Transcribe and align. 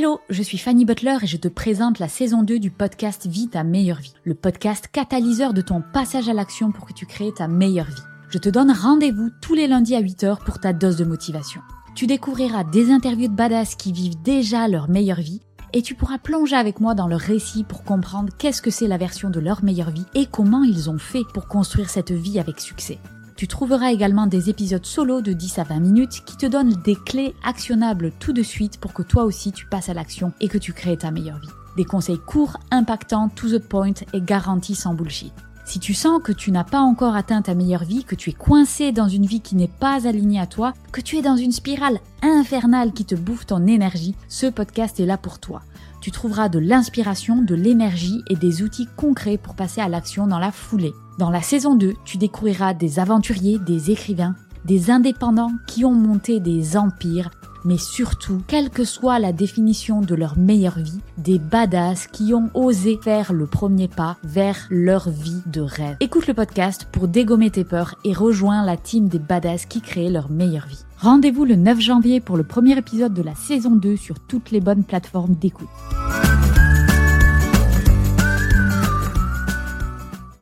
Hello, 0.00 0.18
je 0.30 0.42
suis 0.42 0.56
Fanny 0.56 0.86
Butler 0.86 1.18
et 1.20 1.26
je 1.26 1.36
te 1.36 1.46
présente 1.46 1.98
la 1.98 2.08
saison 2.08 2.42
2 2.42 2.58
du 2.58 2.70
podcast 2.70 3.26
Vie 3.26 3.50
ta 3.50 3.64
meilleure 3.64 3.98
vie, 3.98 4.14
le 4.24 4.32
podcast 4.32 4.88
catalyseur 4.90 5.52
de 5.52 5.60
ton 5.60 5.82
passage 5.92 6.26
à 6.30 6.32
l'action 6.32 6.72
pour 6.72 6.86
que 6.86 6.94
tu 6.94 7.04
crées 7.04 7.34
ta 7.36 7.48
meilleure 7.48 7.84
vie. 7.84 8.02
Je 8.30 8.38
te 8.38 8.48
donne 8.48 8.70
rendez-vous 8.70 9.28
tous 9.42 9.52
les 9.52 9.68
lundis 9.68 9.94
à 9.94 10.00
8h 10.00 10.42
pour 10.42 10.58
ta 10.58 10.72
dose 10.72 10.96
de 10.96 11.04
motivation. 11.04 11.60
Tu 11.94 12.06
découvriras 12.06 12.64
des 12.64 12.90
interviews 12.90 13.28
de 13.28 13.34
badass 13.34 13.74
qui 13.74 13.92
vivent 13.92 14.22
déjà 14.22 14.68
leur 14.68 14.88
meilleure 14.88 15.20
vie 15.20 15.42
et 15.74 15.82
tu 15.82 15.94
pourras 15.94 16.16
plonger 16.16 16.56
avec 16.56 16.80
moi 16.80 16.94
dans 16.94 17.06
leur 17.06 17.20
récit 17.20 17.64
pour 17.64 17.84
comprendre 17.84 18.32
qu'est-ce 18.38 18.62
que 18.62 18.70
c'est 18.70 18.88
la 18.88 18.96
version 18.96 19.28
de 19.28 19.38
leur 19.38 19.62
meilleure 19.62 19.90
vie 19.90 20.06
et 20.14 20.24
comment 20.24 20.62
ils 20.62 20.88
ont 20.88 20.98
fait 20.98 21.24
pour 21.34 21.46
construire 21.46 21.90
cette 21.90 22.10
vie 22.10 22.40
avec 22.40 22.58
succès. 22.60 22.98
Tu 23.40 23.48
trouveras 23.48 23.90
également 23.90 24.26
des 24.26 24.50
épisodes 24.50 24.84
solo 24.84 25.22
de 25.22 25.32
10 25.32 25.60
à 25.60 25.64
20 25.64 25.80
minutes 25.80 26.22
qui 26.26 26.36
te 26.36 26.44
donnent 26.44 26.74
des 26.84 26.94
clés 26.94 27.34
actionnables 27.42 28.12
tout 28.20 28.34
de 28.34 28.42
suite 28.42 28.78
pour 28.78 28.92
que 28.92 29.02
toi 29.02 29.24
aussi 29.24 29.50
tu 29.50 29.64
passes 29.64 29.88
à 29.88 29.94
l'action 29.94 30.34
et 30.42 30.48
que 30.48 30.58
tu 30.58 30.74
crées 30.74 30.98
ta 30.98 31.10
meilleure 31.10 31.38
vie. 31.38 31.48
Des 31.78 31.86
conseils 31.86 32.18
courts, 32.18 32.58
impactants, 32.70 33.30
to 33.30 33.48
the 33.48 33.58
point 33.58 33.94
et 34.12 34.20
garantis 34.20 34.74
sans 34.74 34.92
bullshit. 34.92 35.32
Si 35.64 35.78
tu 35.78 35.94
sens 35.94 36.20
que 36.22 36.32
tu 36.32 36.52
n'as 36.52 36.64
pas 36.64 36.80
encore 36.80 37.16
atteint 37.16 37.40
ta 37.40 37.54
meilleure 37.54 37.84
vie, 37.84 38.04
que 38.04 38.14
tu 38.14 38.28
es 38.28 38.34
coincé 38.34 38.92
dans 38.92 39.08
une 39.08 39.24
vie 39.24 39.40
qui 39.40 39.56
n'est 39.56 39.68
pas 39.68 40.06
alignée 40.06 40.38
à 40.38 40.46
toi, 40.46 40.74
que 40.92 41.00
tu 41.00 41.16
es 41.16 41.22
dans 41.22 41.36
une 41.36 41.52
spirale 41.52 41.98
infernale 42.20 42.92
qui 42.92 43.06
te 43.06 43.14
bouffe 43.14 43.46
ton 43.46 43.66
énergie, 43.66 44.16
ce 44.28 44.48
podcast 44.48 45.00
est 45.00 45.06
là 45.06 45.16
pour 45.16 45.38
toi. 45.38 45.62
Tu 46.02 46.10
trouveras 46.10 46.50
de 46.50 46.58
l'inspiration, 46.58 47.40
de 47.40 47.54
l'énergie 47.54 48.20
et 48.28 48.36
des 48.36 48.62
outils 48.62 48.88
concrets 48.96 49.38
pour 49.38 49.54
passer 49.54 49.80
à 49.80 49.88
l'action 49.88 50.26
dans 50.26 50.38
la 50.38 50.52
foulée. 50.52 50.92
Dans 51.20 51.28
la 51.28 51.42
saison 51.42 51.74
2, 51.74 51.96
tu 52.06 52.16
découvriras 52.16 52.72
des 52.72 52.98
aventuriers, 52.98 53.58
des 53.58 53.90
écrivains, 53.90 54.34
des 54.64 54.90
indépendants 54.90 55.52
qui 55.66 55.84
ont 55.84 55.92
monté 55.92 56.40
des 56.40 56.78
empires, 56.78 57.28
mais 57.62 57.76
surtout, 57.76 58.40
quelle 58.46 58.70
que 58.70 58.84
soit 58.84 59.18
la 59.18 59.34
définition 59.34 60.00
de 60.00 60.14
leur 60.14 60.38
meilleure 60.38 60.78
vie, 60.78 60.98
des 61.18 61.38
badass 61.38 62.06
qui 62.06 62.32
ont 62.32 62.48
osé 62.54 62.98
faire 63.04 63.34
le 63.34 63.46
premier 63.46 63.86
pas 63.86 64.16
vers 64.24 64.66
leur 64.70 65.10
vie 65.10 65.42
de 65.44 65.60
rêve. 65.60 65.98
Écoute 66.00 66.26
le 66.26 66.32
podcast 66.32 66.88
pour 66.90 67.06
dégommer 67.06 67.50
tes 67.50 67.64
peurs 67.64 67.96
et 68.02 68.14
rejoins 68.14 68.64
la 68.64 68.78
team 68.78 69.08
des 69.08 69.18
badass 69.18 69.66
qui 69.66 69.82
créent 69.82 70.08
leur 70.08 70.30
meilleure 70.30 70.68
vie. 70.68 70.86
Rendez-vous 71.00 71.44
le 71.44 71.56
9 71.56 71.80
janvier 71.80 72.20
pour 72.20 72.38
le 72.38 72.44
premier 72.44 72.78
épisode 72.78 73.12
de 73.12 73.22
la 73.22 73.34
saison 73.34 73.76
2 73.76 73.96
sur 73.96 74.20
toutes 74.20 74.52
les 74.52 74.60
bonnes 74.60 74.84
plateformes 74.84 75.34
d'écoute. 75.34 75.68